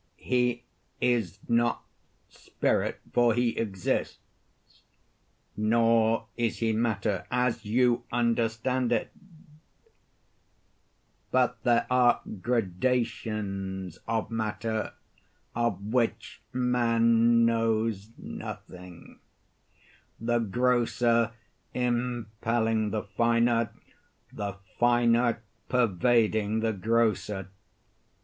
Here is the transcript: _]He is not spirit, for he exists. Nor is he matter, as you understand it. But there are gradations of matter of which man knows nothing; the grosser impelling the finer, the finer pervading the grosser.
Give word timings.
_]He 0.15 0.63
is 0.99 1.37
not 1.47 1.83
spirit, 2.27 2.99
for 3.13 3.35
he 3.35 3.55
exists. 3.55 4.17
Nor 5.55 6.25
is 6.35 6.57
he 6.57 6.73
matter, 6.73 7.27
as 7.29 7.65
you 7.65 8.03
understand 8.11 8.91
it. 8.91 9.11
But 11.29 11.61
there 11.61 11.85
are 11.91 12.21
gradations 12.41 13.99
of 14.07 14.31
matter 14.31 14.93
of 15.53 15.79
which 15.85 16.41
man 16.51 17.45
knows 17.45 18.09
nothing; 18.17 19.19
the 20.19 20.39
grosser 20.39 21.31
impelling 21.75 22.89
the 22.89 23.03
finer, 23.03 23.69
the 24.33 24.53
finer 24.79 25.43
pervading 25.69 26.61
the 26.61 26.73
grosser. 26.73 27.49